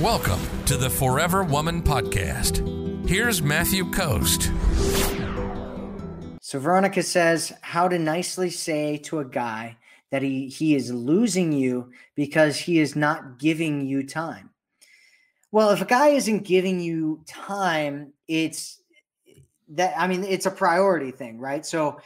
Welcome 0.00 0.40
to 0.64 0.78
the 0.78 0.88
Forever 0.88 1.44
Woman 1.44 1.82
Podcast. 1.82 3.06
Here's 3.06 3.42
Matthew 3.42 3.90
Coast. 3.90 4.44
So 6.40 6.58
Veronica 6.58 7.02
says 7.02 7.52
how 7.60 7.86
to 7.86 7.98
nicely 7.98 8.48
say 8.48 8.96
to 8.96 9.18
a 9.18 9.26
guy 9.26 9.76
that 10.08 10.22
he 10.22 10.48
he 10.48 10.74
is 10.74 10.90
losing 10.90 11.52
you 11.52 11.92
because 12.14 12.56
he 12.56 12.78
is 12.78 12.96
not 12.96 13.38
giving 13.38 13.86
you 13.86 14.02
time. 14.02 14.48
Well, 15.52 15.68
if 15.68 15.82
a 15.82 15.84
guy 15.84 16.08
isn't 16.08 16.44
giving 16.44 16.80
you 16.80 17.22
time, 17.26 18.14
it's 18.26 18.80
that 19.68 19.92
I 19.98 20.06
mean 20.06 20.24
it's 20.24 20.46
a 20.46 20.50
priority 20.50 21.10
thing, 21.10 21.38
right? 21.38 21.66
So 21.66 22.00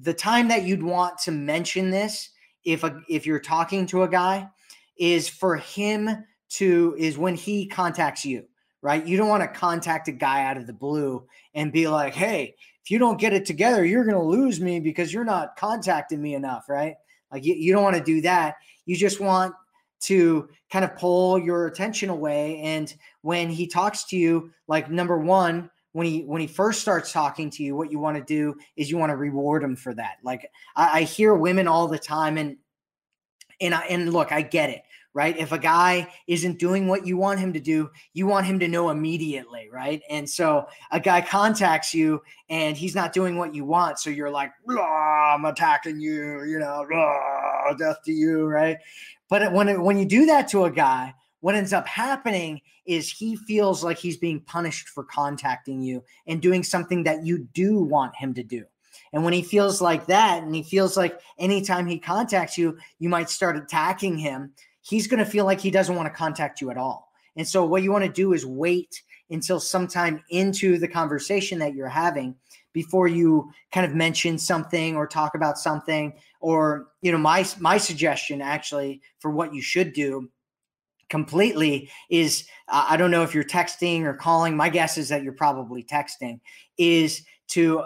the 0.00 0.14
time 0.14 0.46
that 0.48 0.62
you'd 0.62 0.84
want 0.84 1.18
to 1.22 1.32
mention 1.32 1.90
this 1.90 2.30
if 2.64 2.84
a 2.84 3.00
if 3.08 3.26
you're 3.26 3.40
talking 3.40 3.86
to 3.86 4.04
a 4.04 4.08
guy 4.08 4.48
is 4.96 5.28
for 5.28 5.56
him 5.56 6.26
to 6.50 6.94
is 6.98 7.18
when 7.18 7.34
he 7.34 7.66
contacts 7.66 8.24
you, 8.24 8.44
right? 8.82 9.04
You 9.04 9.16
don't 9.16 9.28
want 9.28 9.42
to 9.42 9.58
contact 9.58 10.08
a 10.08 10.12
guy 10.12 10.44
out 10.44 10.56
of 10.56 10.66
the 10.66 10.72
blue 10.72 11.26
and 11.54 11.72
be 11.72 11.88
like, 11.88 12.14
"Hey, 12.14 12.54
if 12.82 12.90
you 12.90 12.98
don't 12.98 13.20
get 13.20 13.32
it 13.32 13.46
together, 13.46 13.84
you're 13.84 14.04
going 14.04 14.16
to 14.16 14.22
lose 14.22 14.60
me 14.60 14.80
because 14.80 15.12
you're 15.12 15.24
not 15.24 15.56
contacting 15.56 16.20
me 16.20 16.34
enough, 16.34 16.68
right? 16.68 16.96
Like 17.30 17.44
you, 17.44 17.54
you 17.54 17.72
don't 17.72 17.84
want 17.84 17.96
to 17.96 18.02
do 18.02 18.20
that. 18.22 18.56
You 18.86 18.96
just 18.96 19.20
want 19.20 19.54
to 20.00 20.48
kind 20.72 20.84
of 20.84 20.96
pull 20.96 21.38
your 21.38 21.66
attention 21.66 22.08
away. 22.08 22.58
And 22.58 22.92
when 23.20 23.50
he 23.50 23.66
talks 23.66 24.04
to 24.04 24.16
you, 24.16 24.50
like 24.66 24.90
number 24.90 25.18
one, 25.18 25.70
when 25.92 26.06
he 26.06 26.22
when 26.22 26.40
he 26.40 26.46
first 26.46 26.80
starts 26.80 27.12
talking 27.12 27.50
to 27.50 27.62
you, 27.62 27.74
what 27.74 27.90
you 27.90 27.98
want 27.98 28.16
to 28.16 28.22
do 28.22 28.56
is 28.76 28.90
you 28.90 28.96
want 28.96 29.10
to 29.10 29.16
reward 29.16 29.62
him 29.62 29.76
for 29.76 29.92
that. 29.94 30.16
Like 30.22 30.50
I, 30.76 31.00
I 31.00 31.02
hear 31.02 31.34
women 31.34 31.68
all 31.68 31.88
the 31.88 31.98
time, 31.98 32.38
and 32.38 32.56
and 33.60 33.74
I 33.74 33.82
and 33.86 34.12
look, 34.12 34.32
I 34.32 34.42
get 34.42 34.70
it 34.70 34.82
right? 35.12 35.36
If 35.36 35.52
a 35.52 35.58
guy 35.58 36.08
isn't 36.26 36.58
doing 36.58 36.86
what 36.86 37.06
you 37.06 37.16
want 37.16 37.40
him 37.40 37.52
to 37.52 37.60
do, 37.60 37.90
you 38.12 38.26
want 38.26 38.46
him 38.46 38.58
to 38.60 38.68
know 38.68 38.90
immediately, 38.90 39.68
right? 39.70 40.02
And 40.08 40.28
so 40.28 40.68
a 40.92 41.00
guy 41.00 41.20
contacts 41.20 41.92
you 41.92 42.22
and 42.48 42.76
he's 42.76 42.94
not 42.94 43.12
doing 43.12 43.36
what 43.36 43.54
you 43.54 43.64
want. 43.64 43.98
So 43.98 44.10
you're 44.10 44.30
like, 44.30 44.52
I'm 44.68 45.44
attacking 45.44 46.00
you, 46.00 46.44
you 46.44 46.58
know, 46.58 46.86
death 47.78 48.02
to 48.04 48.12
you, 48.12 48.46
right? 48.46 48.78
But 49.28 49.52
when, 49.52 49.68
it, 49.68 49.80
when 49.80 49.98
you 49.98 50.04
do 50.04 50.26
that 50.26 50.48
to 50.48 50.64
a 50.64 50.70
guy, 50.70 51.14
what 51.40 51.54
ends 51.54 51.72
up 51.72 51.86
happening 51.86 52.60
is 52.86 53.10
he 53.10 53.34
feels 53.34 53.82
like 53.82 53.98
he's 53.98 54.16
being 54.16 54.40
punished 54.40 54.88
for 54.88 55.04
contacting 55.04 55.80
you 55.80 56.04
and 56.26 56.40
doing 56.40 56.62
something 56.62 57.02
that 57.04 57.24
you 57.24 57.48
do 57.52 57.80
want 57.80 58.14
him 58.14 58.34
to 58.34 58.42
do. 58.42 58.64
And 59.12 59.24
when 59.24 59.32
he 59.32 59.42
feels 59.42 59.80
like 59.80 60.06
that, 60.06 60.42
and 60.42 60.54
he 60.54 60.62
feels 60.62 60.96
like 60.96 61.20
anytime 61.38 61.86
he 61.86 61.98
contacts 61.98 62.56
you, 62.56 62.78
you 62.98 63.08
might 63.08 63.30
start 63.30 63.56
attacking 63.56 64.18
him, 64.18 64.52
he's 64.82 65.06
going 65.06 65.24
to 65.24 65.30
feel 65.30 65.44
like 65.44 65.60
he 65.60 65.70
doesn't 65.70 65.96
want 65.96 66.06
to 66.06 66.16
contact 66.16 66.60
you 66.60 66.70
at 66.70 66.76
all. 66.76 67.10
And 67.36 67.46
so, 67.46 67.64
what 67.64 67.82
you 67.82 67.92
want 67.92 68.04
to 68.04 68.12
do 68.12 68.32
is 68.32 68.44
wait 68.44 69.02
until 69.30 69.60
sometime 69.60 70.22
into 70.30 70.78
the 70.78 70.88
conversation 70.88 71.58
that 71.60 71.74
you're 71.74 71.88
having 71.88 72.34
before 72.72 73.08
you 73.08 73.50
kind 73.72 73.86
of 73.86 73.94
mention 73.94 74.38
something 74.38 74.96
or 74.96 75.06
talk 75.06 75.34
about 75.34 75.58
something 75.58 76.12
or 76.40 76.88
you 77.02 77.10
know 77.10 77.18
my 77.18 77.46
my 77.58 77.78
suggestion 77.78 78.40
actually 78.40 79.00
for 79.18 79.30
what 79.30 79.54
you 79.54 79.62
should 79.62 79.92
do 79.92 80.28
completely 81.08 81.90
is 82.10 82.46
uh, 82.68 82.86
i 82.88 82.96
don't 82.96 83.10
know 83.10 83.22
if 83.22 83.34
you're 83.34 83.44
texting 83.44 84.02
or 84.02 84.14
calling 84.14 84.56
my 84.56 84.68
guess 84.68 84.98
is 84.98 85.08
that 85.08 85.22
you're 85.22 85.32
probably 85.32 85.82
texting 85.82 86.38
is 86.78 87.22
to 87.48 87.82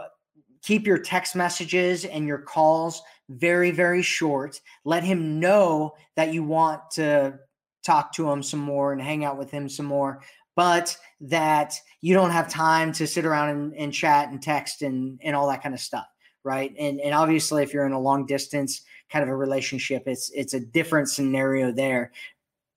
keep 0.64 0.86
your 0.86 0.98
text 0.98 1.36
messages 1.36 2.04
and 2.06 2.26
your 2.26 2.38
calls 2.38 3.02
very, 3.28 3.70
very 3.70 4.02
short. 4.02 4.60
Let 4.84 5.04
him 5.04 5.38
know 5.38 5.94
that 6.16 6.32
you 6.32 6.42
want 6.42 6.90
to 6.92 7.38
talk 7.84 8.12
to 8.14 8.30
him 8.30 8.42
some 8.42 8.60
more 8.60 8.92
and 8.92 9.00
hang 9.00 9.24
out 9.24 9.36
with 9.38 9.50
him 9.50 9.68
some 9.68 9.86
more, 9.86 10.22
but 10.56 10.96
that 11.20 11.78
you 12.00 12.14
don't 12.14 12.30
have 12.30 12.48
time 12.48 12.92
to 12.92 13.06
sit 13.06 13.26
around 13.26 13.50
and, 13.50 13.74
and 13.74 13.92
chat 13.92 14.30
and 14.30 14.42
text 14.42 14.82
and, 14.82 15.20
and 15.22 15.36
all 15.36 15.48
that 15.48 15.62
kind 15.62 15.74
of 15.74 15.80
stuff. 15.80 16.06
Right. 16.44 16.74
And, 16.78 17.00
and 17.00 17.14
obviously 17.14 17.62
if 17.62 17.72
you're 17.72 17.86
in 17.86 17.92
a 17.92 18.00
long 18.00 18.26
distance 18.26 18.82
kind 19.10 19.22
of 19.22 19.28
a 19.28 19.36
relationship, 19.36 20.02
it's 20.06 20.30
it's 20.34 20.54
a 20.54 20.60
different 20.60 21.08
scenario 21.08 21.72
there. 21.72 22.12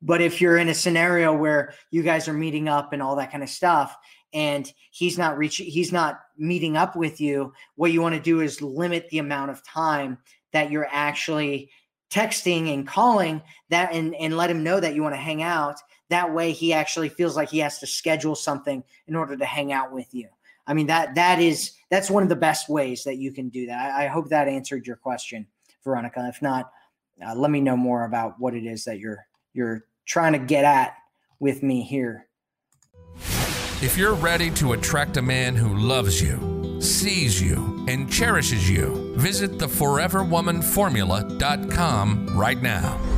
But 0.01 0.21
if 0.21 0.39
you're 0.39 0.57
in 0.57 0.69
a 0.69 0.73
scenario 0.73 1.35
where 1.35 1.73
you 1.91 2.03
guys 2.03 2.27
are 2.27 2.33
meeting 2.33 2.67
up 2.69 2.93
and 2.93 3.01
all 3.01 3.15
that 3.15 3.31
kind 3.31 3.43
of 3.43 3.49
stuff, 3.49 3.95
and 4.33 4.71
he's 4.91 5.17
not 5.17 5.37
reaching 5.37 5.65
he's 5.67 5.91
not 5.91 6.19
meeting 6.37 6.75
up 6.75 6.95
with 6.97 7.21
you 7.21 7.53
what 7.75 7.93
you 7.93 8.01
want 8.01 8.13
to 8.13 8.21
do 8.21 8.41
is 8.41 8.61
limit 8.61 9.07
the 9.09 9.19
amount 9.19 9.49
of 9.49 9.63
time 9.63 10.17
that 10.51 10.69
you're 10.69 10.87
actually 10.91 11.69
texting 12.09 12.73
and 12.73 12.87
calling 12.87 13.41
that 13.69 13.91
and, 13.93 14.15
and 14.15 14.37
let 14.37 14.49
him 14.49 14.63
know 14.63 14.79
that 14.79 14.95
you 14.95 15.03
want 15.03 15.13
to 15.13 15.19
hang 15.19 15.43
out. 15.43 15.75
That 16.09 16.33
way 16.33 16.51
he 16.51 16.71
actually 16.71 17.09
feels 17.09 17.35
like 17.35 17.49
he 17.49 17.59
has 17.59 17.79
to 17.79 17.87
schedule 17.87 18.35
something 18.35 18.83
in 19.07 19.15
order 19.15 19.35
to 19.35 19.45
hang 19.45 19.73
out 19.73 19.91
with 19.91 20.13
you. 20.13 20.29
I 20.65 20.73
mean 20.73 20.87
that 20.87 21.15
that 21.15 21.39
is 21.39 21.73
that's 21.89 22.09
one 22.09 22.23
of 22.23 22.29
the 22.29 22.35
best 22.35 22.69
ways 22.69 23.03
that 23.03 23.17
you 23.17 23.31
can 23.31 23.49
do 23.49 23.65
that. 23.67 23.93
I, 23.93 24.05
I 24.05 24.07
hope 24.07 24.29
that 24.29 24.47
answered 24.47 24.87
your 24.87 24.97
question, 24.97 25.47
Veronica. 25.83 26.25
If 26.29 26.41
not, 26.41 26.71
uh, 27.25 27.35
let 27.35 27.51
me 27.51 27.61
know 27.61 27.77
more 27.77 28.05
about 28.05 28.39
what 28.39 28.53
it 28.53 28.65
is 28.65 28.83
that 28.85 28.99
you're 28.99 29.25
you're 29.53 29.85
trying 30.05 30.33
to 30.33 30.39
get 30.39 30.65
at 30.65 30.95
with 31.39 31.63
me 31.63 31.83
here. 31.83 32.27
If 33.81 33.97
you're 33.97 34.15
ready 34.15 34.51
to 34.51 34.73
attract 34.73 35.17
a 35.17 35.21
man 35.21 35.55
who 35.55 35.75
loves 35.75 36.21
you 36.21 36.57
sees 36.79 37.41
you, 37.41 37.85
and 37.87 38.11
cherishes 38.11 38.69
you. 38.69 39.15
Visit 39.17 39.57
theforeverwomanformula.com 39.57 42.37
right 42.37 42.61
now. 42.61 43.16